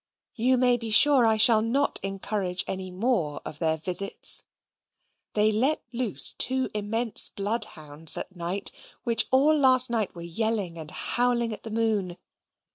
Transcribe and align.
You 0.33 0.57
may 0.57 0.77
be 0.77 0.89
sure 0.89 1.27
I 1.27 1.37
shall 1.37 1.61
not 1.61 1.99
encourage 2.01 2.63
any 2.65 2.89
more 2.89 3.39
of 3.45 3.59
their 3.59 3.77
visits. 3.77 4.43
They 5.35 5.51
let 5.51 5.83
loose 5.93 6.33
two 6.39 6.71
immense 6.73 7.29
bloodhounds 7.29 8.17
at 8.17 8.35
night, 8.35 8.71
which 9.03 9.27
all 9.29 9.55
last 9.55 9.91
night 9.91 10.15
were 10.15 10.23
yelling 10.23 10.79
and 10.79 10.89
howling 10.89 11.53
at 11.53 11.61
the 11.61 11.69
moon. 11.69 12.17